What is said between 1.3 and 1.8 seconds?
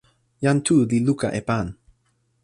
e pan.